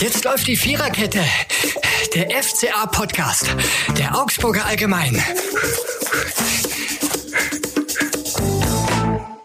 [0.00, 1.24] Jetzt läuft die Viererkette.
[2.14, 3.56] Der FCA-Podcast.
[3.98, 5.20] Der Augsburger Allgemein.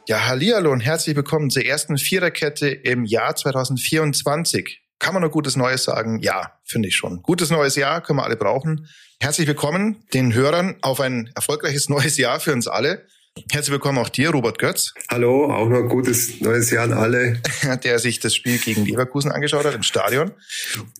[0.07, 4.83] Ja, hallihallo und herzlich willkommen zur ersten Viererkette im Jahr 2024.
[4.99, 6.19] Kann man noch gutes Neues sagen?
[6.21, 7.23] Ja, finde ich schon.
[7.23, 8.87] Gutes neues Jahr können wir alle brauchen.
[9.19, 13.07] Herzlich willkommen den Hörern auf ein erfolgreiches neues Jahr für uns alle.
[13.51, 14.93] Herzlich willkommen auch dir, Robert Götz.
[15.09, 17.41] Hallo, auch noch ein gutes neues Jahr an alle.
[17.83, 20.33] Der sich das Spiel gegen Leverkusen angeschaut hat im Stadion.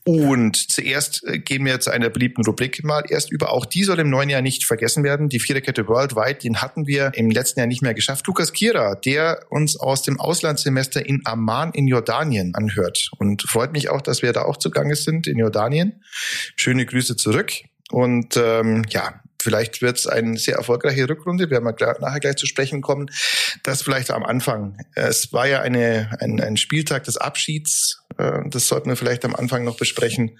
[0.04, 3.52] Und zuerst äh, gehen wir zu einer beliebten Rubrik mal erst über.
[3.52, 5.30] Auch die soll im neuen Jahr nicht vergessen werden.
[5.30, 8.26] Die Viererkette Worldwide, den hatten wir im letzten Jahr nicht mehr geschafft.
[8.26, 13.12] Lukas Kira, der uns aus dem Auslandssemester in Amman in Jordanien anhört.
[13.20, 16.02] Und freut mich auch, dass wir da auch zugange sind in Jordanien.
[16.56, 17.52] Schöne Grüße zurück.
[17.92, 22.46] Und ähm, ja, Vielleicht wird es eine sehr erfolgreiche Rückrunde, werden wir nachher gleich zu
[22.46, 23.12] sprechen kommen.
[23.64, 24.78] Das vielleicht am Anfang.
[24.96, 28.02] Es war ja eine, ein, ein Spieltag des Abschieds.
[28.18, 30.40] Äh, das sollten wir vielleicht am Anfang noch besprechen.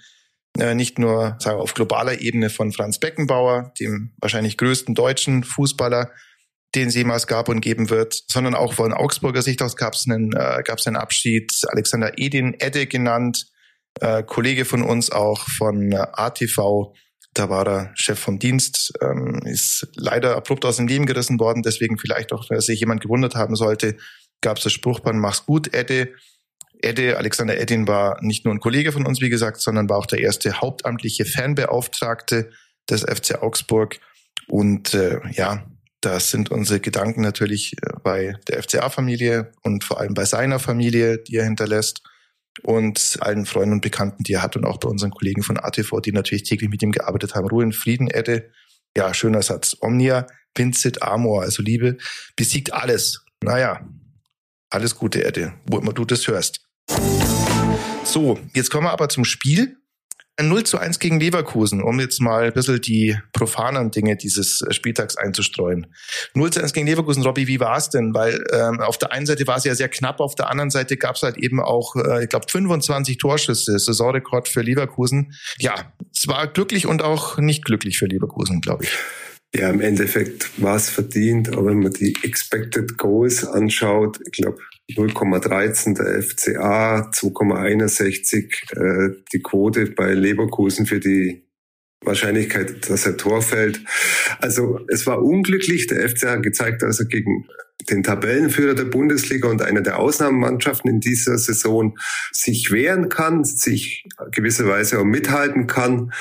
[0.58, 5.44] Äh, nicht nur sagen wir, auf globaler Ebene von Franz Beckenbauer, dem wahrscheinlich größten deutschen
[5.44, 6.10] Fußballer,
[6.74, 10.06] den es jemals gab und geben wird, sondern auch von Augsburger Sicht aus gab es
[10.08, 11.52] einen, äh, gab's einen Abschied.
[11.68, 13.48] Alexander Edin, Edde genannt,
[14.00, 16.94] äh, Kollege von uns auch von äh, ATV,
[17.34, 21.62] da war er Chef vom Dienst, ähm, ist leider abrupt aus dem Leben gerissen worden.
[21.62, 23.96] Deswegen vielleicht auch, wenn sich jemand gewundert haben sollte,
[24.40, 26.12] gab es das Spruchband, mach's gut, Edde.
[26.80, 30.06] Edde, Alexander Eddin war nicht nur ein Kollege von uns, wie gesagt, sondern war auch
[30.06, 32.50] der erste hauptamtliche Fanbeauftragte
[32.88, 33.98] des FC Augsburg.
[34.46, 35.66] Und äh, ja,
[36.00, 41.18] da sind unsere Gedanken natürlich äh, bei der FCA-Familie und vor allem bei seiner Familie,
[41.18, 42.02] die er hinterlässt
[42.62, 46.00] und allen Freunden und Bekannten, die er hat und auch bei unseren Kollegen von ATV,
[46.00, 47.48] die natürlich täglich mit ihm gearbeitet haben.
[47.48, 48.50] Ruhe in Frieden, Edde.
[48.96, 49.76] Ja, schöner Satz.
[49.80, 51.96] Omnia, Vincit, Amor, also Liebe,
[52.36, 53.24] besiegt alles.
[53.42, 53.86] Naja,
[54.70, 56.60] alles Gute, Edde, wo immer du das hörst.
[58.04, 59.76] So, jetzt kommen wir aber zum Spiel.
[60.36, 64.64] Ein 0 zu 1 gegen Leverkusen, um jetzt mal ein bisschen die profanen Dinge dieses
[64.70, 65.86] Spieltags einzustreuen.
[66.34, 68.14] 0 zu 1 gegen Leverkusen, Robby, wie war es denn?
[68.14, 70.96] Weil ähm, auf der einen Seite war es ja sehr knapp, auf der anderen Seite
[70.96, 75.34] gab es halt eben auch, äh, ich glaube, 25 Torschüsse, Saisonrekord für Leverkusen.
[75.58, 78.90] Ja, es war glücklich und auch nicht glücklich für Leverkusen, glaube ich.
[79.54, 84.58] Ja, im Endeffekt war es verdient, aber wenn man die Expected Goals anschaut, ich glaube
[84.90, 88.46] 0,13 der FCA, 2,61
[88.76, 91.44] äh, die Quote bei Leverkusen für die
[92.02, 93.80] Wahrscheinlichkeit, dass er Tor fällt.
[94.38, 95.86] Also es war unglücklich.
[95.86, 97.46] Der FCA hat gezeigt, dass er gegen
[97.90, 101.96] den Tabellenführer der Bundesliga und einer der Ausnahmemannschaften in dieser Saison
[102.30, 106.12] sich wehren kann, sich gewisserweise auch mithalten kann.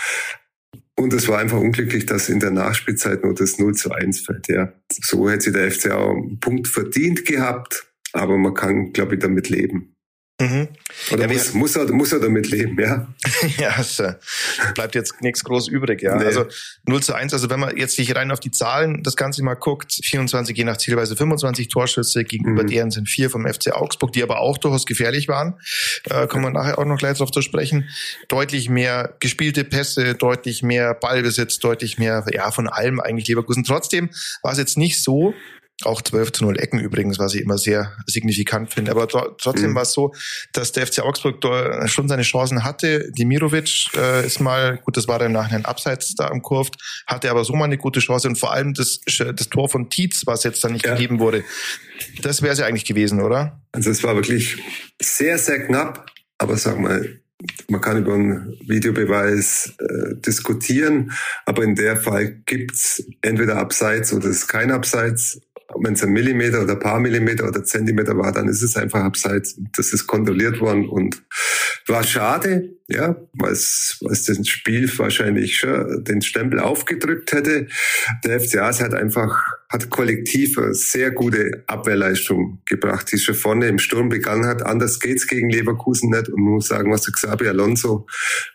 [0.96, 4.47] Und es war einfach unglücklich, dass in der Nachspielzeit nur das 0 zu 1 fällt.
[4.47, 4.73] Ja.
[4.90, 9.50] So hätte sich der FCA einen Punkt verdient gehabt aber man kann, glaube ich, damit
[9.50, 9.94] leben.
[10.41, 10.69] Mhm.
[11.12, 13.07] Oder ja, muss, muss, er, muss er damit leben, ja?
[13.57, 14.16] ja, es äh,
[14.74, 16.16] bleibt jetzt nichts groß übrig, ja.
[16.16, 16.25] Nee.
[16.25, 16.46] Also
[16.88, 19.53] 0 zu 1, also wenn man jetzt sich rein auf die Zahlen das Ganze mal
[19.53, 22.68] guckt, 24 je nach Zielweise 25 Torschüsse, gegenüber mhm.
[22.68, 25.59] deren sind vier vom FC Augsburg, die aber auch durchaus gefährlich waren.
[26.09, 27.90] Äh, kommen wir nachher auch noch gleich drauf zu sprechen.
[28.28, 33.63] Deutlich mehr gespielte Pässe, deutlich mehr Ballbesitz, deutlich mehr, ja, von allem eigentlich Leverkusen.
[33.63, 34.09] Trotzdem
[34.41, 35.35] war es jetzt nicht so,
[35.86, 38.92] auch 12 zu 0 Ecken übrigens, was ich immer sehr signifikant finde.
[38.92, 39.76] Aber trotzdem mhm.
[39.76, 40.14] war es so,
[40.52, 43.12] dass der FC Augsburg da schon seine Chancen hatte.
[43.12, 46.72] Dimirovic äh, ist mal, gut, das war dann im Nachhinein abseits da am Kurve,
[47.08, 48.28] hatte aber so mal eine gute Chance.
[48.28, 50.94] Und vor allem das, das Tor von Tietz, was jetzt dann nicht ja.
[50.94, 51.44] gegeben wurde,
[52.22, 53.62] das wäre es ja eigentlich gewesen, oder?
[53.72, 54.58] Also es war wirklich
[55.02, 56.06] sehr, sehr knapp.
[56.38, 57.22] Aber sag mal,
[57.68, 61.12] man kann über einen Videobeweis äh, diskutieren,
[61.46, 65.42] aber in der Fall gibt's entweder Abseits oder es ist kein Abseits
[65.79, 69.03] wenn es ein Millimeter oder ein paar Millimeter oder Zentimeter war, dann ist es einfach
[69.03, 69.59] abseits.
[69.75, 71.24] Das ist kontrolliert worden und
[71.88, 77.68] war schade, ja, weil es das Spiel wahrscheinlich schon den Stempel aufgedrückt hätte.
[78.26, 83.80] Der FCA hat einfach, hat kollektiv eine sehr gute Abwehrleistung gebracht, die schon vorne im
[83.80, 84.66] Sturm begangen hat.
[84.66, 88.06] Anders geht's gegen Leverkusen nicht und muss sagen, was der Xabi Alonso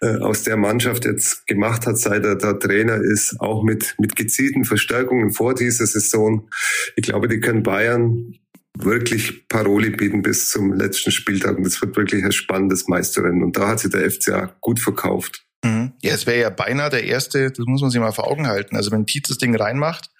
[0.02, 4.14] äh, aus der Mannschaft jetzt gemacht hat, seit er da Trainer ist, auch mit, mit
[4.14, 6.48] gezielten Verstärkungen vor dieser Saison.
[6.96, 8.34] Ich glaube, die können Bayern
[8.82, 11.56] wirklich Paroli bieten bis zum letzten Spieltag.
[11.56, 13.42] Und das wird wirklich ein spannendes Meisterrennen.
[13.42, 15.44] Und da hat sich der FCA gut verkauft.
[15.64, 15.92] Mhm.
[16.02, 18.76] Ja, es wäre ja beinahe der erste, das muss man sich mal vor Augen halten.
[18.76, 20.10] Also wenn Tietz das Ding reinmacht,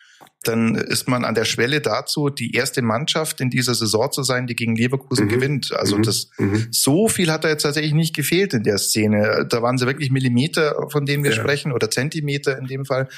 [0.44, 4.46] dann ist man an der Schwelle dazu, die erste Mannschaft in dieser Saison zu sein,
[4.46, 5.30] die gegen Leverkusen mhm.
[5.30, 5.72] gewinnt.
[5.74, 6.02] Also mhm.
[6.02, 6.68] das mhm.
[6.70, 9.46] so viel hat da jetzt tatsächlich nicht gefehlt in der Szene.
[9.48, 11.36] Da waren sie wirklich Millimeter, von denen wir ja.
[11.36, 13.08] sprechen, oder Zentimeter in dem Fall.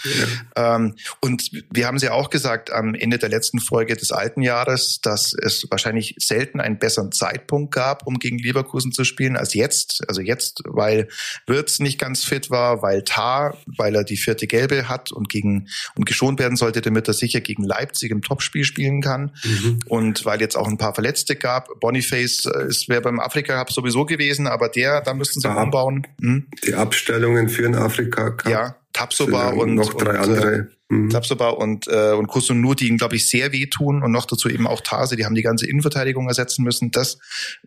[0.56, 0.76] Ja.
[0.76, 5.00] Ähm, und wir haben sie auch gesagt am Ende der letzten Folge des alten Jahres,
[5.02, 10.02] dass es wahrscheinlich selten einen besseren Zeitpunkt gab, um gegen Leverkusen zu spielen als jetzt.
[10.08, 11.08] Also jetzt, weil
[11.46, 15.68] Wirtz nicht ganz fit war, weil Tar, weil er die vierte Gelbe hat und gegen
[15.96, 19.32] und geschont werden sollte, damit er sicher gegen Leipzig im Topspiel spielen kann.
[19.44, 19.80] Mhm.
[19.86, 23.72] Und weil jetzt auch ein paar Verletzte gab, Boniface äh, ist wäre beim Afrika Cup
[23.72, 26.06] sowieso gewesen, aber der, da müssten sie ja, umbauen.
[26.20, 26.46] Hm?
[26.64, 28.50] Die Abstellungen für den Afrika Cup.
[28.50, 30.54] Ja, Tapsoba und noch drei und, andere.
[30.54, 31.10] Äh, mhm.
[31.10, 34.66] Tapsoba und äh, und Kusunu, die ihm glaube ich sehr wehtun und noch dazu eben
[34.66, 36.90] auch Tase, die haben die ganze Innenverteidigung ersetzen müssen.
[36.90, 37.18] Das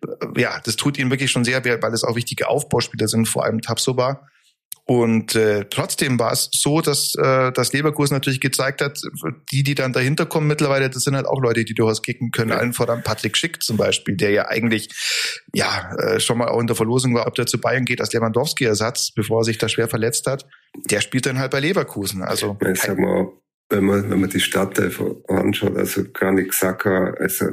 [0.02, 3.46] äh, ja, das tut ihnen wirklich schon sehr, weil es auch wichtige Aufbauspieler sind, vor
[3.46, 4.28] allem Tapsoba.
[4.86, 9.00] Und äh, trotzdem war es so, dass, äh, dass Leverkusen natürlich gezeigt hat,
[9.52, 12.50] die, die dann dahinter kommen mittlerweile, das sind halt auch Leute, die durchaus kicken können.
[12.50, 12.58] Ja.
[12.58, 14.90] Allen voran Patrick Schick zum Beispiel, der ja eigentlich
[15.54, 18.12] ja äh, schon mal auch in der Verlosung war, ob der zu Bayern geht als
[18.12, 20.46] Lewandowski-Ersatz, bevor er sich da schwer verletzt hat.
[20.90, 22.22] Der spielt dann halt bei Leverkusen.
[22.22, 23.32] Also ich sag mal,
[23.70, 27.46] wenn man, wenn man die Startelf anschaut, also Granit Xhaka, also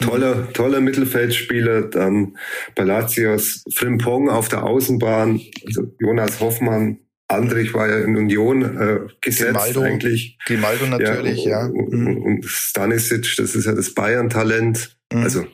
[0.00, 2.36] Toller, toller Mittelfeldspieler, dann
[2.74, 6.98] Palacios, Frimpong auf der Außenbahn, also Jonas Hoffmann,
[7.28, 10.38] Andrich war ja in Union äh, gesetzt Grimaldo, eigentlich.
[10.44, 11.66] Grimaldo natürlich, ja.
[11.66, 12.16] Und, mhm.
[12.22, 14.96] und Stanisic, das ist ja das Bayern-Talent.
[15.12, 15.22] Mhm.
[15.22, 15.46] Also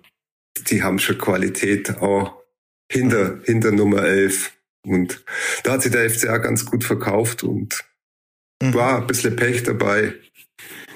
[0.69, 2.43] die haben schon Qualität auch
[2.91, 4.53] hinter, hinter Nummer 11.
[4.85, 5.25] Und
[5.63, 7.85] da hat sich der FCA ganz gut verkauft und
[8.61, 8.75] mhm.
[8.75, 10.15] war ein bisschen Pech dabei.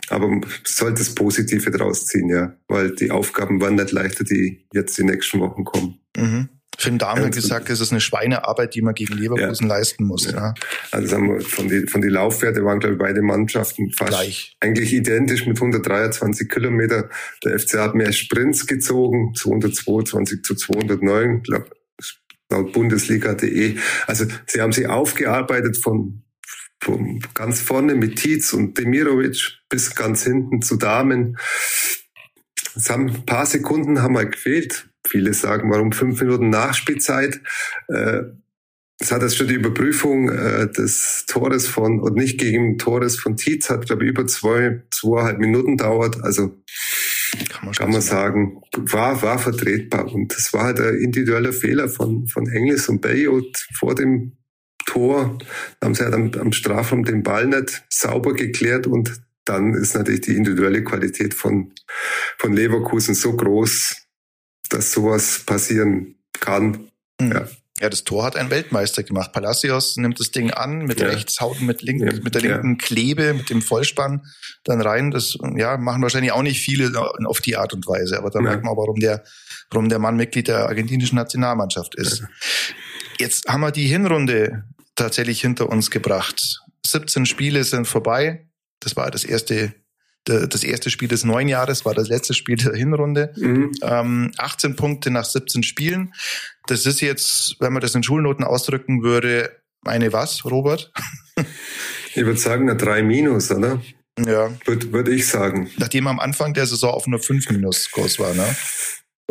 [0.08, 2.54] Aber man sollte das Positive draus ziehen, ja.
[2.68, 6.00] Weil die Aufgaben waren nicht leichter, die jetzt die nächsten Wochen kommen.
[6.16, 6.48] Mhm.
[6.76, 9.76] Finn Dahm hat gesagt, es ist eine Schweinearbeit, die man gegen Leverkusen ja.
[9.76, 10.24] leisten muss.
[10.24, 10.32] Ja.
[10.32, 10.54] ja.
[10.90, 14.56] Also sagen wir, von den von die Laufwerte waren, glaube ich, beide Mannschaften fast Gleich.
[14.60, 17.08] eigentlich identisch mit 123 Kilometer.
[17.44, 21.70] Der FC hat mehr Sprints gezogen, 222 zu 209, glaube
[22.50, 23.76] laut Bundesliga.de.
[24.06, 26.23] Also sie haben sie aufgearbeitet von
[26.84, 31.38] von ganz vorne mit Tietz und Demirovic bis ganz hinten zu Damen.
[32.76, 34.88] Es haben ein paar Sekunden haben mal gefehlt.
[35.06, 37.40] Viele sagen, warum fünf Minuten Nachspielzeit?
[37.88, 38.22] Äh,
[39.00, 43.36] es hat jetzt schon die Überprüfung äh, des Tores von, und nicht gegen Tores von
[43.36, 46.22] Tietz, hat, glaube ich, über zwei, zweieinhalb Minuten dauert.
[46.22, 46.62] Also
[47.48, 50.12] kann man, kann man sagen, war, war vertretbar.
[50.12, 54.36] Und das war halt ein individueller Fehler von, von Engels und Bayot vor dem
[54.86, 55.38] Tor.
[55.80, 59.12] Da haben sie halt am, am Strafraum den Ball nicht sauber geklärt und
[59.44, 61.72] dann ist natürlich die individuelle Qualität von,
[62.38, 63.96] von Leverkusen so groß,
[64.70, 66.90] dass sowas passieren kann.
[67.20, 67.32] Mhm.
[67.32, 67.48] Ja.
[67.80, 69.32] Ja, das Tor hat ein Weltmeister gemacht.
[69.32, 71.08] Palacios nimmt das Ding an, mit ja.
[71.08, 72.20] rechts haut mit, link, ja.
[72.22, 72.86] mit der linken ja.
[72.86, 74.22] Klebe, mit dem Vollspann
[74.62, 75.10] dann rein.
[75.10, 76.92] Das ja, machen wahrscheinlich auch nicht viele
[77.26, 78.16] auf die Art und Weise.
[78.16, 79.24] Aber da merkt man auch, warum der,
[79.70, 82.22] warum der Mann Mitglied der argentinischen Nationalmannschaft ist.
[83.18, 84.64] Jetzt haben wir die Hinrunde
[84.94, 86.60] tatsächlich hinter uns gebracht.
[86.86, 88.48] 17 Spiele sind vorbei.
[88.80, 89.74] Das war das erste,
[90.24, 93.32] das erste Spiel des neuen Jahres, war das letzte Spiel der Hinrunde.
[93.36, 93.72] Mhm.
[93.82, 96.12] Ähm, 18 Punkte nach 17 Spielen.
[96.66, 99.50] Das ist jetzt, wenn man das in Schulnoten ausdrücken würde,
[99.84, 100.92] eine was, Robert?
[102.14, 103.82] ich würde sagen, eine 3 minus, oder?
[104.18, 104.52] Ja.
[104.64, 105.70] Würde würd ich sagen.
[105.76, 108.56] Nachdem am Anfang der Saison auf nur 5 minus Kurs war, ne?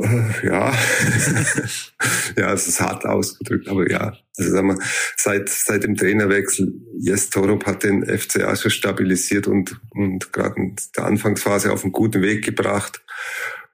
[0.01, 0.73] Äh, ja,
[2.35, 4.17] ja, es ist hart ausgedrückt, aber ja.
[4.37, 4.79] Also sagen wir,
[5.15, 10.75] seit, seit dem Trainerwechsel, Jes Torup hat den FCA schon stabilisiert und, und gerade in
[10.97, 13.03] der Anfangsphase auf einen guten Weg gebracht.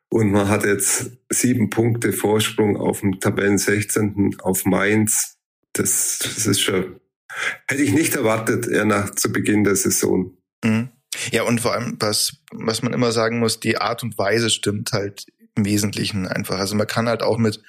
[0.10, 4.38] Und man hat jetzt sieben Punkte Vorsprung auf dem Tabellen 16.
[4.42, 5.38] auf Mainz.
[5.74, 7.00] Das, das ist schon,
[7.68, 10.36] hätte ich nicht erwartet, eher nach zu Beginn der Saison.
[10.66, 10.90] Mhm.
[11.32, 14.92] Ja, und vor allem, was, was man immer sagen muss, die Art und Weise stimmt
[14.92, 15.26] halt
[15.60, 16.58] im Wesentlichen einfach.
[16.58, 17.62] Also man kann halt auch mit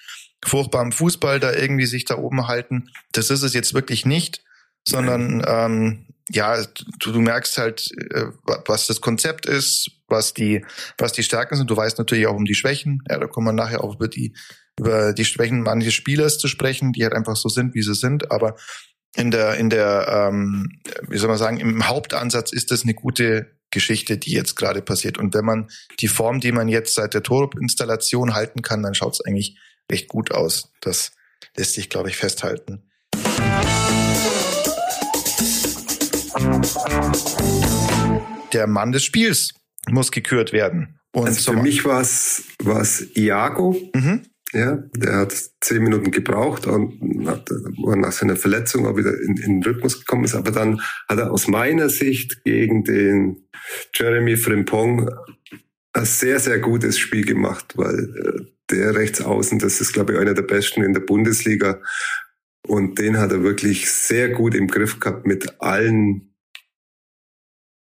[0.45, 2.89] furchtbarem Fußball da irgendwie sich da oben halten.
[3.13, 4.43] Das ist es jetzt wirklich nicht,
[4.87, 6.63] sondern ähm, ja,
[7.01, 8.27] du, du merkst halt, äh,
[8.67, 10.65] was das Konzept ist, was die,
[10.97, 11.71] was die Stärken sind.
[11.71, 13.03] Du weißt natürlich auch um die Schwächen.
[13.09, 14.35] Ja, da kommen wir nachher auch über die,
[14.79, 18.31] über die Schwächen manches Spielers zu sprechen, die halt einfach so sind, wie sie sind.
[18.31, 18.57] Aber
[19.17, 23.60] in der, in der, ähm, wie soll man sagen, im Hauptansatz ist das eine gute
[23.71, 25.19] Geschichte, die jetzt gerade passiert.
[25.19, 29.15] Und wenn man die Form, die man jetzt seit der Torup-Installation halten kann, dann schaut
[29.15, 29.59] es eigentlich
[29.91, 30.73] recht gut aus.
[30.81, 31.13] Das
[31.57, 32.83] lässt sich, glaube ich, festhalten.
[38.53, 39.55] Der Mann des Spiels
[39.89, 41.01] muss gekürt werden.
[41.13, 42.45] Und also für mich war es
[43.17, 43.77] Iago.
[43.95, 44.23] Mhm.
[44.53, 49.37] Ja, der hat zehn Minuten gebraucht und hat, war nach seiner Verletzung auch wieder in,
[49.37, 50.35] in den Rhythmus gekommen ist.
[50.35, 53.49] Aber dann hat er aus meiner Sicht gegen den
[53.95, 55.09] Jeremy Frimpong
[55.93, 60.35] ein sehr, sehr gutes Spiel gemacht, weil äh, der Rechtsaußen, das ist, glaube ich, einer
[60.35, 61.81] der besten in der Bundesliga.
[62.67, 66.35] Und den hat er wirklich sehr gut im Griff gehabt mit allen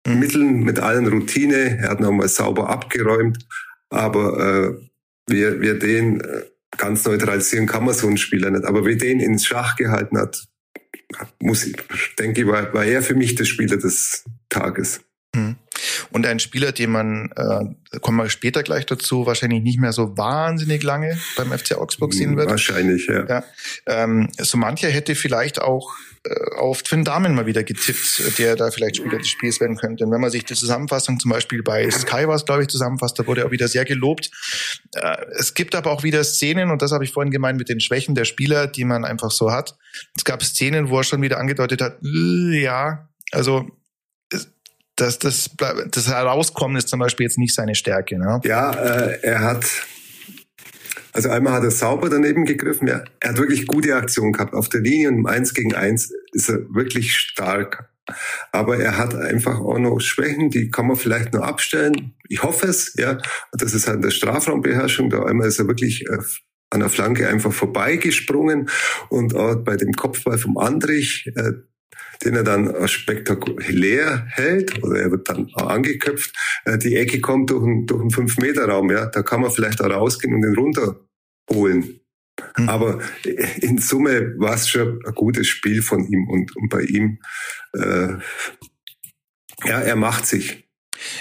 [0.07, 0.19] mhm.
[0.19, 1.79] Mitteln, mit allen Routine.
[1.79, 3.47] Er hat nochmal sauber abgeräumt.
[3.91, 4.92] Aber äh,
[5.33, 6.43] wie, wie den äh,
[6.77, 8.65] ganz neutralisieren kann man so einen Spieler nicht.
[8.65, 10.47] Aber wie den ins Schach gehalten hat,
[11.41, 11.77] muss ich,
[12.19, 15.01] denke ich, war, war er für mich der Spieler des Tages.
[15.35, 15.57] Hm.
[16.13, 20.17] Und ein Spieler, den man, äh, kommen wir später gleich dazu, wahrscheinlich nicht mehr so
[20.17, 22.51] wahnsinnig lange beim FC Augsburg sehen wird.
[22.51, 23.27] Wahrscheinlich, ja.
[23.27, 23.45] ja
[23.87, 28.71] ähm, so mancher hätte vielleicht auch äh, auf Twin Damen mal wieder getippt, der da
[28.71, 30.05] vielleicht Spieler des Spiels werden könnte.
[30.05, 33.27] Und wenn man sich die Zusammenfassung zum Beispiel bei Sky war glaube ich, zusammenfasst, da
[33.27, 34.31] wurde er auch wieder sehr gelobt.
[34.95, 37.81] Äh, es gibt aber auch wieder Szenen, und das habe ich vorhin gemeint mit den
[37.81, 39.77] Schwächen der Spieler, die man einfach so hat.
[40.17, 43.67] Es gab Szenen, wo er schon wieder angedeutet hat, äh, ja, also
[44.97, 45.51] das, das,
[45.91, 48.19] das Herauskommen ist zum Beispiel jetzt nicht seine Stärke.
[48.19, 48.41] Ne?
[48.45, 49.65] Ja, äh, er hat,
[51.13, 52.89] also einmal hat er sauber daneben gegriffen.
[52.89, 54.55] Ja, er hat wirklich gute Aktionen gehabt.
[54.55, 57.89] Auf der Linie und im 1 gegen 1 ist er wirklich stark.
[58.51, 62.15] Aber er hat einfach auch noch Schwächen, die kann man vielleicht nur abstellen.
[62.29, 63.19] Ich hoffe es, ja.
[63.53, 65.09] Das ist halt in der Strafraumbeherrschung.
[65.09, 66.19] Da einmal ist er wirklich äh,
[66.71, 68.69] an der Flanke einfach vorbeigesprungen
[69.09, 71.53] und auch bei dem Kopfball vom Andrich, äh,
[72.25, 76.35] den er dann spektakulär hält oder er wird dann angeköpft.
[76.65, 79.07] Äh, die Ecke kommt durch einen, durch einen 5-Meter-Raum, ja.
[79.07, 82.01] Da kann man vielleicht auch rausgehen und den runterholen.
[82.57, 82.69] Hm.
[82.69, 83.01] Aber
[83.61, 87.19] in Summe war es schon ein gutes Spiel von ihm und, und bei ihm,
[87.75, 88.15] äh,
[89.65, 90.69] ja, er macht sich.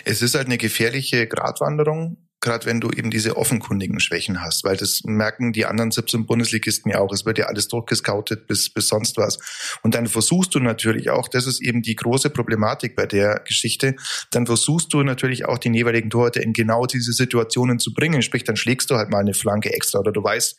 [0.06, 4.76] Es ist halt eine gefährliche Gratwanderung, gerade wenn du eben diese offenkundigen Schwächen hast, weil
[4.76, 7.14] das merken die anderen 17 Bundesligisten ja auch.
[7.14, 9.38] Es wird ja alles durchgescoutet bis, bis sonst was.
[9.84, 13.96] Und dann versuchst du natürlich auch, das ist eben die große Problematik bei der Geschichte,
[14.32, 18.24] dann versuchst du natürlich auch den jeweiligen Torhüter in genau diese Situationen zu bringen.
[18.24, 20.58] Sprich, dann schlägst du halt mal eine Flanke extra oder du weißt,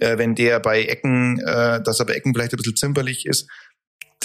[0.00, 3.48] äh, wenn der bei Ecken, äh, dass er bei Ecken vielleicht ein bisschen zimperlich ist,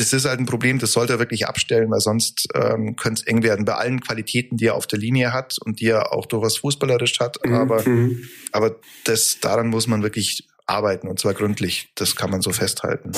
[0.01, 3.27] das ist halt ein Problem, das sollte er wirklich abstellen, weil sonst ähm, könnte es
[3.27, 3.65] eng werden.
[3.65, 7.19] Bei allen Qualitäten, die er auf der Linie hat und die er auch durchaus fußballerisch
[7.19, 7.37] hat.
[7.45, 7.53] Mhm.
[7.53, 8.23] Aber, mhm.
[8.51, 11.91] aber das, daran muss man wirklich arbeiten und zwar gründlich.
[11.95, 13.11] Das kann man so festhalten.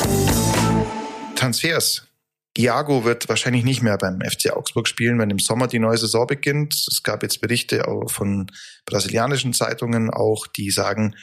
[1.35, 2.07] Transfers.
[2.57, 6.27] Iago wird wahrscheinlich nicht mehr beim FC Augsburg spielen, wenn im Sommer die neue Saison
[6.27, 6.73] beginnt.
[6.73, 8.51] Es gab jetzt Berichte von
[8.85, 11.15] brasilianischen Zeitungen auch, die sagen,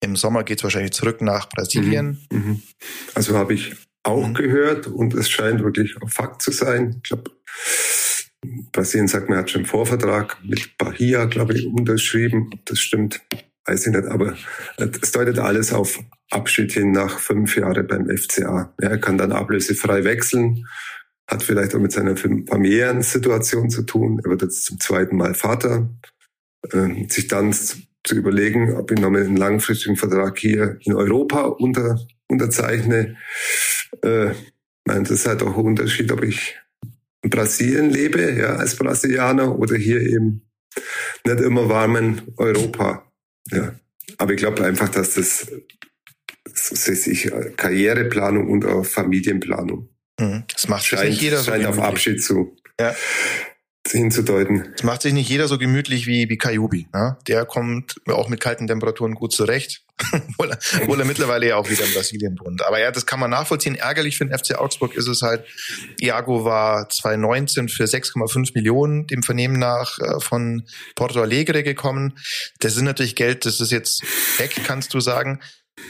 [0.00, 2.26] im Sommer geht es wahrscheinlich zurück nach Brasilien.
[2.30, 2.38] Mhm.
[2.38, 2.62] mhm.
[3.14, 4.34] Also habe ich auch mhm.
[4.34, 7.00] gehört und es scheint wirklich Fakt zu sein.
[7.02, 7.30] Ich glaube,
[8.72, 12.50] Brasilien sagt, man hat schon einen Vorvertrag mit Bahia, glaube ich, unterschrieben.
[12.66, 13.20] Das stimmt,
[13.64, 14.06] weiß ich nicht.
[14.06, 14.36] Aber
[14.76, 15.98] es deutet alles auf
[16.30, 18.74] Abschied hin nach fünf Jahren beim FCA.
[18.80, 20.66] Ja, er kann dann ablösefrei wechseln,
[21.26, 24.20] hat vielleicht auch mit seiner familiären Situation zu tun.
[24.22, 25.88] Er wird jetzt zum zweiten Mal Vater.
[26.72, 31.98] Äh, sich dann zu überlegen, ob ich nochmal einen langfristigen Vertrag hier in Europa unter,
[32.28, 33.16] unterzeichne.
[34.02, 34.30] Äh,
[34.84, 36.56] das ist halt auch ein Unterschied, ob ich
[37.22, 40.42] in Brasilien lebe, ja, als Brasilianer oder hier eben
[41.24, 43.10] nicht immer warmen Europa.
[43.50, 43.74] Ja.
[44.18, 45.50] Aber ich glaube einfach, dass das,
[46.44, 49.88] das ist ich, Karriereplanung und auch Familienplanung.
[50.20, 50.44] Mhm.
[50.52, 52.56] Das macht scheint, nicht jeder so scheint auf Abschied zu.
[52.78, 52.94] Ja
[53.90, 54.72] hinzudeuten.
[54.74, 56.88] Es macht sich nicht jeder so gemütlich wie, wie Kajubi.
[56.92, 57.16] Ne?
[57.28, 61.68] Der kommt auch mit kalten Temperaturen gut zurecht, obwohl, er, obwohl er mittlerweile ja auch
[61.68, 62.64] wieder in Brasilien wohnt.
[62.64, 63.74] Aber ja, das kann man nachvollziehen.
[63.74, 65.44] Ärgerlich für den FC Augsburg ist es halt,
[66.00, 70.64] Iago war 2019 für 6,5 Millionen dem Vernehmen nach äh, von
[70.94, 72.16] Porto Alegre gekommen.
[72.60, 74.02] Das ist natürlich Geld, das ist jetzt
[74.38, 75.40] weg, kannst du sagen.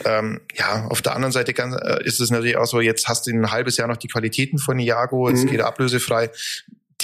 [0.04, 3.26] Ähm, ja, auf der anderen Seite kann, äh, ist es natürlich auch so, jetzt hast
[3.26, 5.50] du ein halbes Jahr noch die Qualitäten von Iago, jetzt mhm.
[5.50, 6.30] geht er ablösefrei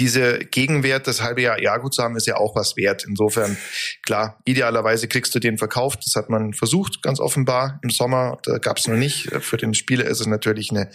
[0.00, 3.04] diese Gegenwert, das halbe Jahr Iago zu haben, ist ja auch was wert.
[3.06, 3.56] Insofern,
[4.02, 6.00] klar, idealerweise kriegst du den verkauft.
[6.06, 8.38] Das hat man versucht, ganz offenbar im Sommer.
[8.44, 9.30] Da gab es noch nicht.
[9.40, 10.90] Für den Spieler ist es natürlich eine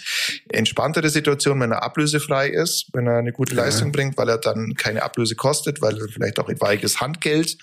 [0.50, 4.74] entspanntere Situation, wenn er ablösefrei ist, wenn er eine gute Leistung bringt, weil er dann
[4.76, 7.58] keine Ablöse kostet, weil er vielleicht auch etwaiges Handgeld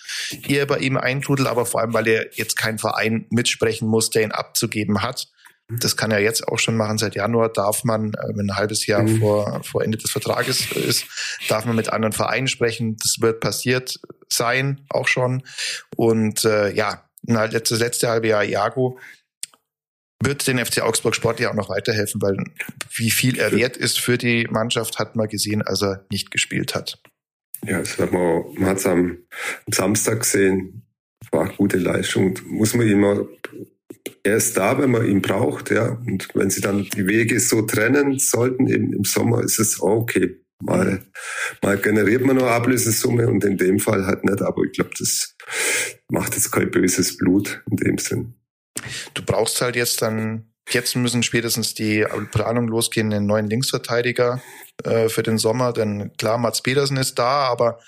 [0.47, 4.23] eher bei ihm eintrudelt, aber vor allem, weil er jetzt kein Verein mitsprechen muss, der
[4.23, 5.27] ihn abzugeben hat.
[5.69, 6.99] Das kann er jetzt auch schon machen.
[6.99, 9.21] Seit Januar darf man, äh, wenn ein halbes Jahr mhm.
[9.21, 11.07] vor, vor Ende des Vertrages ist,
[11.49, 12.97] darf man mit anderen Vereinen sprechen.
[12.97, 15.43] Das wird passiert sein, auch schon.
[15.97, 18.99] Und äh, ja, das letzte halbe Jahr Iago
[20.23, 22.37] wird den FC Augsburg Sport ja auch noch weiterhelfen, weil
[22.95, 26.75] wie viel er wert ist für die Mannschaft, hat man gesehen, als er nicht gespielt
[26.75, 27.01] hat.
[27.65, 29.19] Ja, das hat man, man hat es am
[29.69, 30.83] Samstag gesehen
[31.31, 32.39] war gute Leistung.
[32.47, 33.27] Muss man immer,
[34.25, 35.99] er ist da, wenn man ihn braucht, ja.
[36.07, 40.39] Und wenn sie dann die Wege so trennen sollten im, im Sommer, ist es okay.
[40.61, 41.03] Mal,
[41.61, 44.43] mal generiert man nur Ablösesumme und in dem Fall halt nicht.
[44.43, 45.37] Aber ich glaube, das
[46.09, 48.35] macht jetzt kein böses Blut in dem Sinn.
[49.15, 54.41] Du brauchst halt jetzt dann Jetzt müssen spätestens die Planung losgehen, den neuen Linksverteidiger
[54.85, 55.73] äh, für den Sommer.
[55.73, 57.81] Denn klar, Mats Pedersen ist da, aber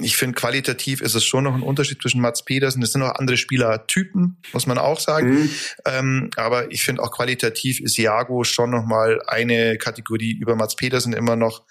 [0.00, 2.82] ich finde, qualitativ ist es schon noch ein Unterschied zwischen Mats Pedersen.
[2.82, 5.42] Es sind auch andere Spielertypen, muss man auch sagen.
[5.42, 5.50] Mhm.
[5.86, 10.76] Ähm, aber ich finde auch qualitativ ist Iago schon noch mal eine Kategorie über Mats
[10.76, 11.64] Pedersen immer noch.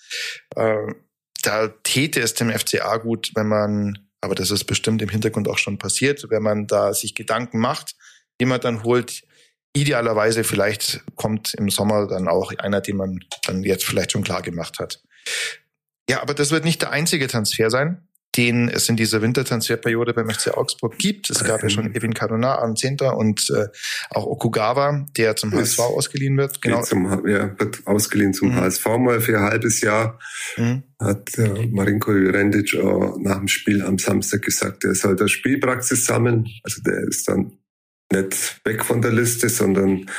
[0.56, 0.94] Äh,
[1.44, 5.58] da täte es dem FCA gut, wenn man, aber das ist bestimmt im Hintergrund auch
[5.58, 7.96] schon passiert, wenn man da sich Gedanken macht,
[8.40, 9.24] die man dann holt.
[9.74, 14.42] Idealerweise vielleicht kommt im Sommer dann auch einer, den man dann jetzt vielleicht schon klar
[14.42, 15.02] gemacht hat.
[16.10, 20.30] Ja, aber das wird nicht der einzige Transfer sein, den es in dieser Wintertransferperiode beim
[20.30, 21.30] FC Augsburg gibt.
[21.30, 23.68] Es gab ja schon Evin Cardona am Zehnter und äh,
[24.10, 26.62] auch Okugawa, der zum HSV ausgeliehen wird.
[26.62, 26.82] Genau.
[26.82, 28.56] Zum, ja, wird ausgeliehen zum mhm.
[28.56, 30.20] HSV mal für ein halbes Jahr.
[30.58, 30.84] Mhm.
[31.00, 32.84] Hat äh, Marinko Jurendic äh,
[33.20, 36.48] nach dem Spiel am Samstag gesagt, er soll da Spielpraxis sammeln.
[36.64, 37.58] Also der ist dann
[38.12, 40.10] nicht weg von der Liste, sondern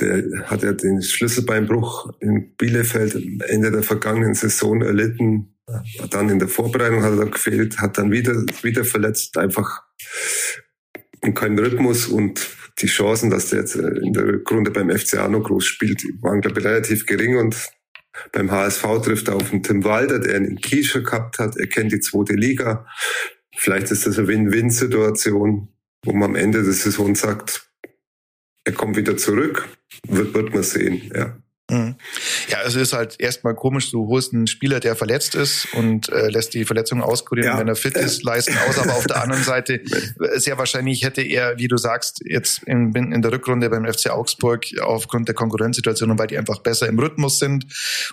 [0.00, 5.56] der hat ja den Schlüsselbeinbruch in Bielefeld am Ende der vergangenen Saison erlitten.
[6.10, 9.82] Dann in der Vorbereitung hat er gefehlt, hat dann wieder, wieder verletzt, einfach
[11.22, 12.46] in keinen Rhythmus und
[12.78, 16.60] die Chancen, dass der jetzt in der Grunde beim FCA noch groß spielt, waren, glaube
[16.60, 17.56] ich, relativ gering und
[18.32, 21.56] beim HSV trifft er auf den Tim Walder, der in Kiescher gehabt hat.
[21.56, 22.86] Er kennt die zweite Liga.
[23.56, 25.68] Vielleicht ist das eine Win-Win-Situation
[26.06, 27.70] wo man am Ende der Saison sagt,
[28.64, 29.68] er kommt wieder zurück,
[30.08, 31.38] wird, wird man sehen, ja.
[31.76, 31.94] Mhm.
[32.48, 36.28] Ja, es ist halt erstmal komisch, du holst einen Spieler, der verletzt ist und äh,
[36.28, 37.58] lässt die Verletzung auskurieren, ja.
[37.58, 38.78] wenn er fit ist, leisten aus.
[38.78, 39.80] Aber auf der anderen Seite,
[40.34, 44.64] sehr wahrscheinlich hätte er, wie du sagst, jetzt in, in der Rückrunde beim FC Augsburg
[44.80, 47.66] aufgrund der Konkurrenzsituation und weil die einfach besser im Rhythmus sind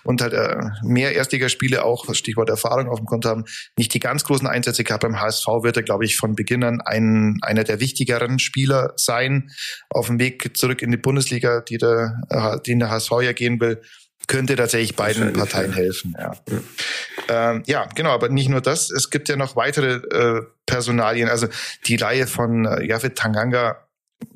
[0.04, 3.46] und halt äh, mehr Erstligaspiele auch, Stichwort Erfahrung auf dem Konto haben,
[3.78, 5.04] nicht die ganz großen Einsätze gehabt.
[5.04, 9.52] Beim HSV wird er, glaube ich, von Beginn an ein, einer der wichtigeren Spieler sein
[9.90, 13.53] auf dem Weg zurück in die Bundesliga, die der, äh, den der HSV ja gehen
[13.60, 13.82] will,
[14.28, 15.78] könnte tatsächlich beiden Parteien ja.
[15.78, 16.16] helfen.
[16.18, 16.32] Ja.
[16.50, 17.52] Ja.
[17.52, 21.48] Ähm, ja, genau, aber nicht nur das, es gibt ja noch weitere äh, Personalien, also
[21.88, 23.88] die Reihe von äh, Jafet Tanganga,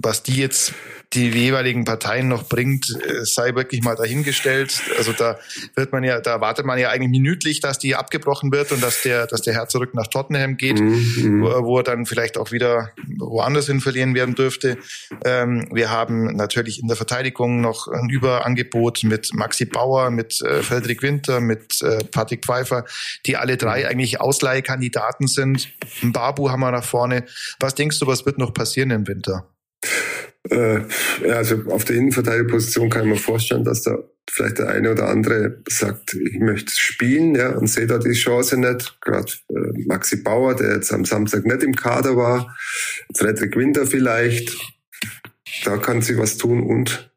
[0.02, 0.74] was die jetzt
[1.14, 4.82] die jeweiligen Parteien noch bringt, äh, sei wirklich mal dahingestellt.
[4.98, 5.40] Also da
[5.76, 9.04] wird man ja, da erwartet man ja eigentlich minütlich, dass die abgebrochen wird und dass
[9.04, 11.42] der, dass der Herr zurück nach Tottenham geht, mhm.
[11.42, 14.78] wo, wo, er dann vielleicht auch wieder woanders hin verlieren werden dürfte.
[15.24, 20.62] Ähm, wir haben natürlich in der Verteidigung noch ein Überangebot mit Maxi Bauer, mit äh,
[20.62, 22.84] Frederik Winter, mit äh, Patrick Pfeiffer,
[23.26, 25.70] die alle drei eigentlich Ausleihkandidaten sind.
[26.04, 27.24] Babu haben wir nach vorne.
[27.60, 29.48] Was denkst du, was wird noch passieren im Winter?
[30.50, 30.82] Äh,
[31.30, 33.98] also auf der Innenverteidigerposition kann ich mir vorstellen, dass da
[34.30, 38.58] vielleicht der eine oder andere sagt, ich möchte spielen, ja, und sehe da die Chance
[38.58, 39.00] nicht.
[39.02, 42.56] Gerade äh, Maxi Bauer, der jetzt am Samstag nicht im Kader war,
[43.16, 44.56] Frederik Winter vielleicht,
[45.64, 47.12] da kann sie was tun und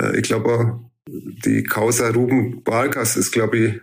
[0.00, 3.80] äh, ich glaube, die Causa Ruben Vargas ist, glaube ich,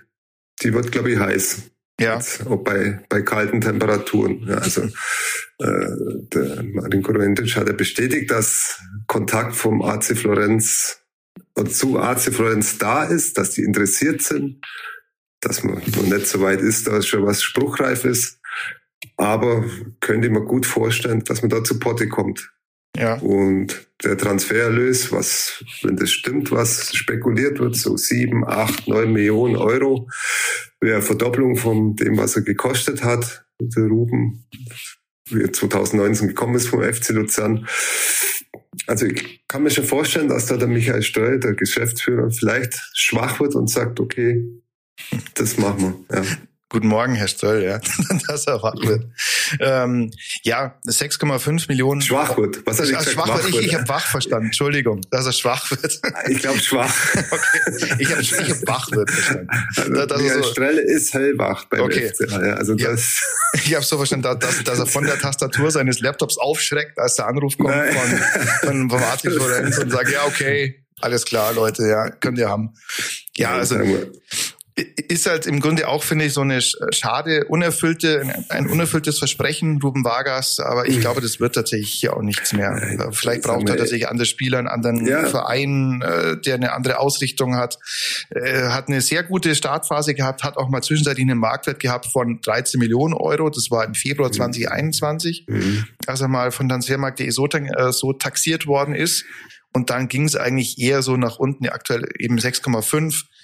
[0.61, 1.63] die wird, glaube ich, heiß.
[1.99, 2.19] Ja.
[2.45, 4.45] Auch bei, bei kalten Temperaturen.
[4.47, 4.81] Ja, also
[5.59, 5.95] äh,
[6.33, 11.01] der Marin Koroventic hat ja bestätigt, dass Kontakt vom AC Florenz
[11.69, 14.61] zu AC Florenz da ist, dass die interessiert sind,
[15.39, 18.39] dass man noch nicht so weit ist, dass schon was spruchreif ist.
[19.17, 19.63] Aber
[20.01, 22.51] könnte ich mir gut vorstellen, dass man da zu Potte kommt.
[22.97, 23.15] Ja.
[23.15, 29.55] Und der Transfererlös, was, wenn das stimmt, was spekuliert wird, so sieben, acht, neun Millionen
[29.55, 30.09] Euro,
[30.79, 33.45] wäre Verdopplung von dem, was er gekostet hat.
[33.59, 34.45] Der Ruben,
[35.29, 37.67] wie er 2019 gekommen ist vom FC Luzern.
[38.87, 43.39] Also ich kann mir schon vorstellen, dass da der Michael Steuer, der Geschäftsführer, vielleicht schwach
[43.39, 44.43] wird und sagt, okay,
[45.33, 46.17] das machen wir.
[46.17, 46.25] Ja.
[46.69, 47.79] Guten Morgen, Herr Stöll, ja,
[48.27, 49.05] dass er wach wird.
[49.59, 50.11] Ähm,
[50.43, 52.01] ja, 6,5 Millionen.
[52.01, 52.65] Schwach wird.
[52.65, 53.09] Was hat er gesagt?
[53.09, 53.55] Schwach, schwach wird.
[53.55, 54.47] Ich, ich habe wach verstanden.
[54.47, 56.01] Entschuldigung, dass er schwach wird.
[56.27, 56.93] Ich glaube schwach.
[57.15, 57.95] okay.
[57.99, 59.47] Ich habe ich hab wach wird verstanden.
[59.75, 60.43] Also, das, die so.
[60.43, 62.11] Strelle ist hellwach beim okay.
[62.11, 62.45] FCA.
[62.45, 62.91] Ja, also ja.
[62.91, 63.21] das.
[63.53, 67.27] Ich habe so verstanden, dass, dass er von der Tastatur seines Laptops aufschreckt, als der
[67.27, 67.93] Anruf kommt Nein.
[67.93, 72.49] von, von, vom Arzt Florenz und sagt, ja, okay, alles klar, Leute, ja, könnt ihr
[72.49, 72.73] haben.
[73.35, 73.77] Ja, also
[74.77, 80.03] ist halt im Grunde auch, finde ich, so eine schade, unerfüllte, ein unerfülltes Versprechen, Ruben
[80.03, 80.59] Vargas.
[80.59, 81.01] Aber ich mhm.
[81.01, 82.71] glaube, das wird tatsächlich hier auch nichts mehr.
[82.71, 85.27] Nein, Vielleicht braucht er tatsächlich andere Spieler, einen anderen ja.
[85.27, 87.77] Verein, äh, der eine andere Ausrichtung hat.
[88.29, 92.41] Er hat eine sehr gute Startphase gehabt, hat auch mal zwischenzeitlich einen Marktwert gehabt von
[92.41, 93.49] 13 Millionen Euro.
[93.49, 95.85] Das war im Februar 2021, mhm.
[96.05, 99.23] als er mal von Transfermarkt.de so, äh, so taxiert worden ist.
[99.71, 103.34] Und dann ging es eigentlich eher so nach unten, aktuell eben 6,5 äh,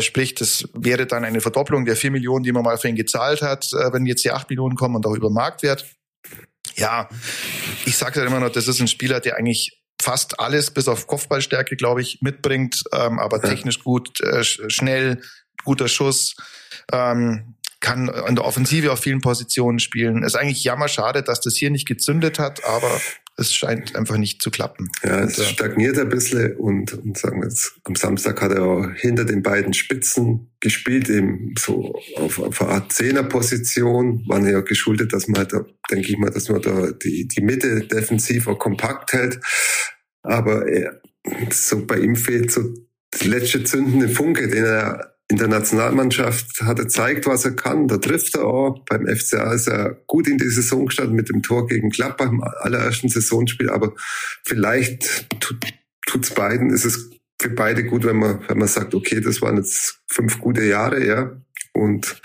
[0.00, 3.42] sprich, das wäre dann eine Verdopplung der vier Millionen, die man mal für ihn gezahlt
[3.42, 5.84] hat, äh, wenn jetzt die acht Millionen kommen und auch über Marktwert.
[6.74, 7.08] Ja,
[7.84, 11.06] ich sage ja immer noch, das ist ein Spieler, der eigentlich fast alles bis auf
[11.06, 13.48] Kopfballstärke, glaube ich, mitbringt, ähm, aber ja.
[13.48, 15.22] technisch gut, äh, schnell,
[15.64, 16.36] guter Schuss,
[16.92, 20.22] ähm, kann in der Offensive auf vielen Positionen spielen.
[20.22, 23.00] Ist eigentlich jammerschade, dass das hier nicht gezündet hat, aber
[23.38, 24.90] es scheint einfach nicht zu klappen.
[25.04, 28.52] Ja, es und, äh, stagniert ein bisschen und, und sagen wir jetzt, am Samstag hat
[28.52, 34.48] er auch hinter den beiden Spitzen gespielt, eben so auf, auf einer Art Zehnerposition, waren
[34.48, 35.52] ja geschuldet, dass man halt,
[35.90, 39.38] denke ich mal, dass man da die, die Mitte defensiv auch kompakt hält.
[40.22, 41.00] Aber er,
[41.50, 42.62] so bei ihm fehlt so
[43.20, 47.88] der letzte zündende Funke, den er in der Nationalmannschaft hat er gezeigt, was er kann.
[47.88, 48.84] Da trifft er auch.
[48.88, 52.42] Beim FCA ist er gut in die Saison gestanden mit dem Tor gegen Gladbach im
[52.42, 53.70] allerersten Saisonspiel.
[53.70, 53.94] Aber
[54.44, 57.10] vielleicht tut es beiden, ist es
[57.40, 61.04] für beide gut, wenn man, wenn man sagt, okay, das waren jetzt fünf gute Jahre,
[61.04, 61.36] ja.
[61.72, 62.22] Und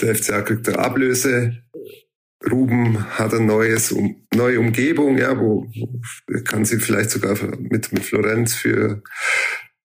[0.00, 1.62] der FCA kriegt eine Ablöse.
[2.48, 7.92] Ruben hat ein neues, um, neue Umgebung, ja, wo, wo kann sie vielleicht sogar mit,
[7.92, 9.02] mit Florenz für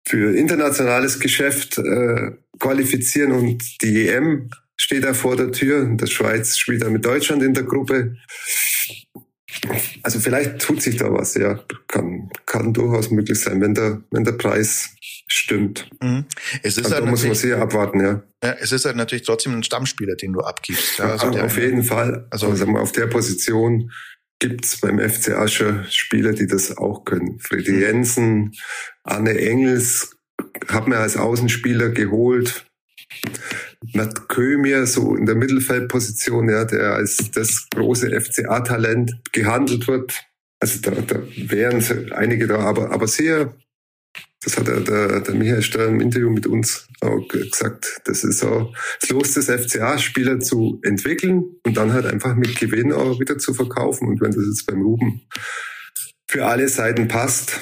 [0.06, 5.86] für internationales Geschäft äh, qualifizieren und die EM steht da vor der Tür.
[5.86, 8.18] Der Schweiz spielt da mit Deutschland in der Gruppe.
[10.02, 11.60] Also vielleicht tut sich da was, ja.
[11.88, 14.90] Kann, kann durchaus möglich sein, wenn der, wenn der Preis
[15.28, 15.90] stimmt.
[16.02, 16.26] Mhm.
[16.64, 18.24] Es ist also halt da muss man sehr abwarten, ja.
[18.44, 18.56] ja.
[18.60, 20.98] Es ist halt natürlich trotzdem ein Stammspieler, den du abgibst.
[21.00, 22.28] Ja, also auf jeden Fall.
[22.30, 23.92] Also, also auf der Position
[24.44, 27.40] gibt es beim FC Ascher Spieler, die das auch können.
[27.40, 27.80] Freddy.
[27.80, 28.52] Jensen,
[29.04, 30.18] Anne Engels
[30.68, 32.66] hat mir als Außenspieler geholt.
[33.94, 40.26] Matt Kömier, so in der Mittelfeldposition, ja, der als das große FCA-Talent gehandelt wird.
[40.60, 43.56] Also da, da wären einige da, aber, aber sehr
[44.44, 44.82] das hat der,
[45.22, 48.02] der, Michael Stern im Interview mit uns auch gesagt.
[48.06, 52.92] Das ist so das Los des FCA-Spieler zu entwickeln und dann halt einfach mit Gewinn
[52.92, 54.08] auch wieder zu verkaufen.
[54.08, 55.22] Und wenn das jetzt beim Ruben
[56.28, 57.60] für alle Seiten passt,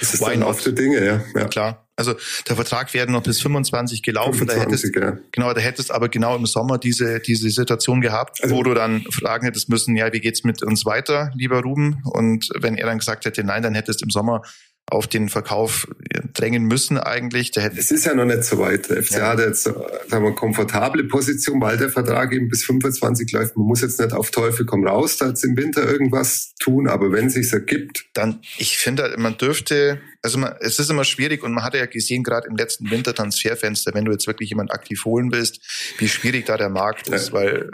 [0.00, 0.64] das ist Why dann not?
[0.64, 1.24] der Dinge, ja.
[1.34, 1.48] ja.
[1.48, 1.86] Klar.
[1.96, 2.14] Also
[2.48, 4.34] der Vertrag wäre noch bis 25 gelaufen.
[4.34, 5.18] 25, da hättest, ja.
[5.30, 9.04] Genau, da hättest aber genau im Sommer diese, diese Situation gehabt, also, wo du dann
[9.12, 12.02] fragen hättest müssen, ja, wie geht's mit uns weiter, lieber Ruben?
[12.04, 14.42] Und wenn er dann gesagt hätte, nein, dann hättest im Sommer
[14.90, 15.88] auf den Verkauf
[16.34, 17.50] drängen müssen eigentlich.
[17.52, 18.90] Der hätte es ist ja noch nicht so weit.
[18.90, 19.28] Der FCA ja.
[19.28, 23.56] hat jetzt sagen wir, eine komfortable Position, weil der Vertrag eben bis 25 läuft.
[23.56, 27.12] Man muss jetzt nicht auf Teufel komm raus, da jetzt im Winter irgendwas tun, aber
[27.12, 28.06] wenn es sich ergibt.
[28.12, 31.86] Dann, ich finde, man dürfte, also man, es ist immer schwierig und man hat ja
[31.86, 35.60] gesehen, gerade im letzten Wintertransferfenster, wenn du jetzt wirklich jemand aktiv holen willst,
[35.98, 37.34] wie schwierig da der Markt ist, ja.
[37.34, 37.70] weil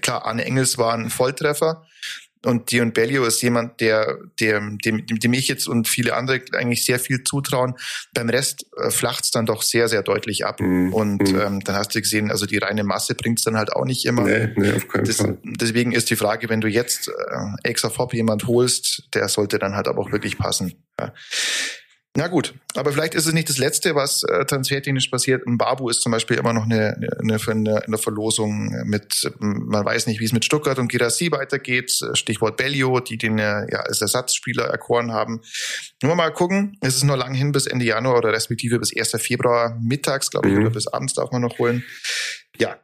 [0.00, 1.86] klar, Anne Engels war ein Volltreffer,
[2.44, 6.84] und Dion Bellio ist jemand, der, der, dem, dem ich jetzt und viele andere eigentlich
[6.84, 7.74] sehr viel zutrauen.
[8.14, 10.60] Beim Rest äh, flacht es dann doch sehr, sehr deutlich ab.
[10.60, 10.92] Mhm.
[10.92, 11.40] Und mhm.
[11.40, 14.04] ähm, dann hast du gesehen, also die reine Masse bringt es dann halt auch nicht
[14.06, 14.22] immer.
[14.22, 15.38] Nee, nee, auf keinen das, Fall.
[15.44, 17.12] Deswegen ist die Frage, wenn du jetzt äh,
[17.68, 20.74] ex of Hop jemand holst, der sollte dann halt aber auch wirklich passen.
[20.98, 21.12] Ja.
[22.14, 25.46] Na gut, aber vielleicht ist es nicht das Letzte, was äh, transfertechnisch passiert.
[25.46, 30.06] Ein Babu ist zum Beispiel immer noch eine, eine, eine, eine Verlosung mit, man weiß
[30.06, 31.90] nicht, wie es mit Stuttgart und Girassi weitergeht.
[32.12, 35.40] Stichwort Bellio, die den äh, ja als Ersatzspieler erkoren haben.
[36.02, 39.12] Nur mal gucken, es ist nur lang hin bis Ende Januar oder respektive bis 1.
[39.22, 40.60] Februar mittags, glaube ich, mhm.
[40.62, 41.82] oder bis abends darf man noch holen.
[42.58, 42.76] Ja.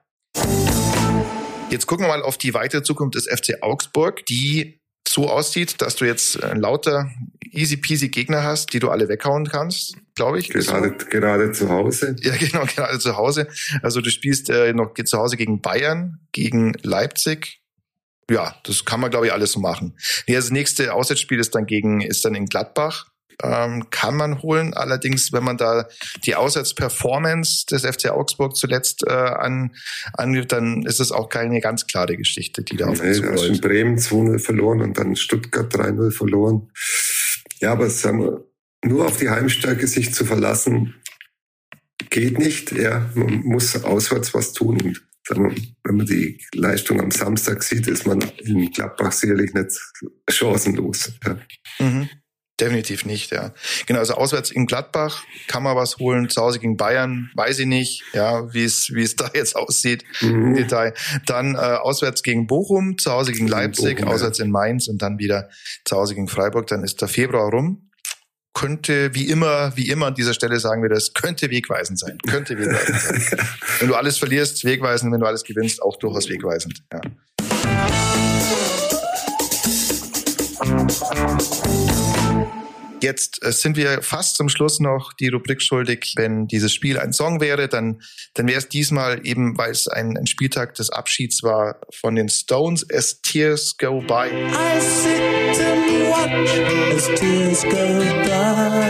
[1.69, 4.78] Jetzt gucken wir mal auf die weitere Zukunft des FC Augsburg, die
[5.09, 7.11] so aussieht, dass du jetzt äh, lauter
[7.51, 10.51] easy peasy Gegner hast, die du alle weghauen kannst, glaube ich.
[10.51, 11.07] Gerade, so.
[11.07, 12.17] gerade zu Hause.
[12.21, 13.49] Ja, genau, gerade zu Hause.
[13.83, 17.61] Also du spielst äh, noch zu Hause gegen Bayern, gegen Leipzig.
[18.31, 19.97] Ja, das kann man, glaube ich, alles so machen.
[20.27, 23.07] Nee, das nächste Auswärtsspiel ist dann gegen, ist dann in Gladbach
[23.43, 24.75] ähm, kann man holen.
[24.75, 25.89] Allerdings, wenn man da
[26.25, 29.73] die Auswärtsperformance des FC Augsburg zuletzt äh, an,
[30.15, 33.61] angibt, dann ist es auch keine ganz klare Geschichte, die da auf uns nee, in
[33.61, 36.71] Bremen 2-0 verloren und dann Stuttgart 3-0 verloren.
[37.61, 38.45] Ja, aber sagen wir,
[38.85, 40.95] nur auf die Heimstärke sich zu verlassen,
[42.11, 42.73] geht nicht.
[42.73, 44.81] Ja, man muss auswärts was tun.
[44.81, 49.79] Und wir, wenn man die Leistung am Samstag sieht, ist man in Gladbach sicherlich nicht
[50.29, 51.13] chancenlos.
[51.25, 51.39] Ja.
[51.79, 52.09] Mhm.
[52.61, 53.53] Definitiv nicht, ja.
[53.87, 57.67] Genau, also auswärts in Gladbach kann man was holen, zu Hause gegen Bayern, weiß ich
[57.67, 60.49] nicht, ja, wie es wie es da jetzt aussieht mhm.
[60.49, 60.95] im Detail.
[61.27, 64.45] Dann äh, auswärts gegen Bochum, zu Hause gegen Leipzig, Bochum, auswärts ja.
[64.45, 65.49] in Mainz und dann wieder
[65.85, 66.67] zu Hause gegen Freiburg.
[66.67, 67.91] Dann ist der Februar rum.
[68.55, 72.19] Könnte, wie immer, wie immer an dieser Stelle sagen wir das, könnte wegweisend sein.
[72.29, 73.39] Könnte wegweisend sein.
[73.79, 76.83] wenn du alles verlierst, wegweisend, wenn du alles gewinnst, auch durchaus wegweisend.
[76.93, 77.01] Ja.
[83.01, 86.15] Jetzt äh, sind wir fast zum Schluss noch die Rubrik schuldig.
[86.17, 88.01] Wenn dieses Spiel ein Song wäre, dann,
[88.35, 92.29] dann wäre es diesmal eben, weil es ein, ein Spieltag des Abschieds war, von den
[92.29, 94.31] Stones As Tears Go By.
[94.31, 96.59] I sit and watch
[96.97, 98.89] as tears go by.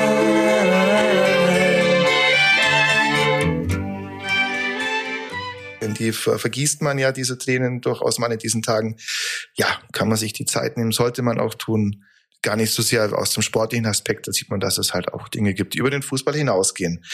[5.98, 8.96] die vergießt man ja diese Tränen durchaus mal in diesen Tagen.
[9.56, 12.04] Ja, kann man sich die Zeit nehmen, sollte man auch tun
[12.42, 15.28] gar nicht so sehr aus dem sportlichen Aspekt, da sieht man, dass es halt auch
[15.28, 17.04] Dinge gibt, die über den Fußball hinausgehen.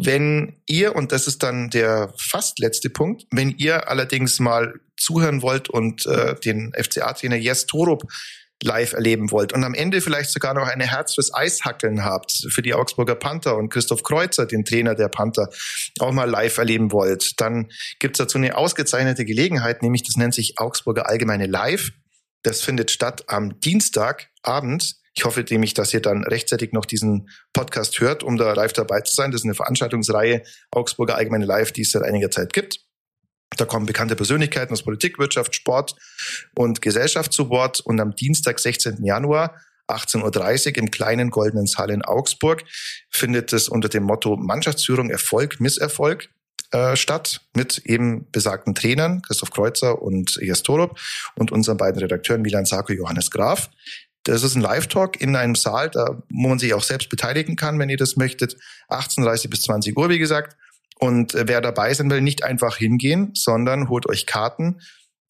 [0.00, 5.42] Wenn ihr, und das ist dann der fast letzte Punkt, wenn ihr allerdings mal zuhören
[5.42, 8.04] wollt und äh, den FCA-Trainer Jes Torup
[8.62, 12.62] live erleben wollt und am Ende vielleicht sogar noch eine Herz fürs Eishackeln habt für
[12.62, 15.48] die Augsburger Panther und Christoph Kreuzer, den Trainer der Panther,
[15.98, 20.58] auch mal live erleben wollt, dann gibt's dazu eine ausgezeichnete Gelegenheit, nämlich das nennt sich
[20.58, 21.90] Augsburger Allgemeine Live.
[22.42, 23.60] Das findet statt am
[24.44, 24.96] Dienstagabend.
[25.14, 29.00] Ich hoffe nämlich, dass ihr dann rechtzeitig noch diesen Podcast hört, um da live dabei
[29.00, 29.32] zu sein.
[29.32, 32.80] Das ist eine Veranstaltungsreihe Augsburger Allgemeine Live, die es seit einiger Zeit gibt.
[33.56, 35.96] Da kommen bekannte Persönlichkeiten aus Politik, Wirtschaft, Sport
[36.54, 37.80] und Gesellschaft zu Wort.
[37.80, 39.04] Und am Dienstag, 16.
[39.04, 39.56] Januar,
[39.88, 42.62] 18.30 Uhr im kleinen Goldenen Saal in Augsburg
[43.10, 46.28] findet es unter dem Motto Mannschaftsführung Erfolg, Misserfolg
[46.70, 50.96] äh, statt mit eben besagten Trainern, Christoph Kreuzer und Jes Torup
[51.34, 53.70] und unseren beiden Redakteuren Milan Sarko, Johannes Graf.
[54.24, 57.78] Das ist ein Live-Talk in einem Saal, da wo man sich auch selbst beteiligen kann,
[57.78, 58.56] wenn ihr das möchtet.
[58.88, 60.56] 18.30 bis 20 Uhr, wie gesagt.
[60.98, 64.80] Und äh, wer dabei sein will, nicht einfach hingehen, sondern holt euch Karten.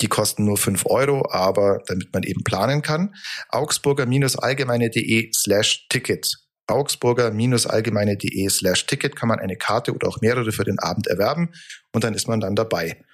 [0.01, 3.15] Die kosten nur fünf Euro, aber damit man eben planen kann.
[3.51, 10.79] Augsburger-allgemeine.de slash Ticket augsburger-allgemeine.de slash Ticket kann man eine Karte oder auch mehrere für den
[10.79, 11.51] Abend erwerben
[11.93, 13.05] und dann ist man dann dabei.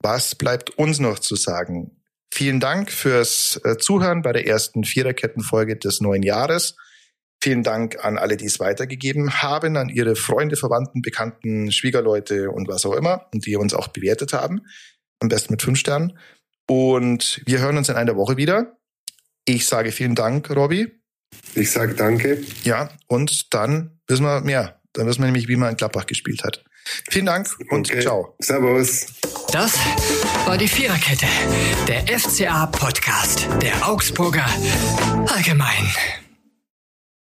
[0.00, 1.97] Was bleibt uns noch zu sagen?
[2.38, 6.76] Vielen Dank fürs äh, Zuhören bei der ersten Viererkettenfolge des neuen Jahres.
[7.42, 12.68] Vielen Dank an alle, die es weitergegeben haben, an ihre Freunde, Verwandten, Bekannten, Schwiegerleute und
[12.68, 14.60] was auch immer und die uns auch bewertet haben.
[15.18, 16.16] Am besten mit fünf Sternen.
[16.68, 18.78] Und wir hören uns in einer Woche wieder.
[19.44, 20.92] Ich sage vielen Dank, Robby.
[21.56, 22.40] Ich sage danke.
[22.62, 24.80] Ja, und dann wissen wir mehr.
[24.92, 26.64] Dann wissen wir nämlich, wie man in Klappbach gespielt hat.
[27.10, 28.00] Vielen Dank und okay.
[28.00, 28.34] ciao.
[28.38, 29.06] Servus.
[29.52, 29.74] Das
[30.46, 31.26] war die Viererkette,
[31.86, 34.46] der FCA-Podcast der Augsburger
[35.26, 36.27] Allgemein.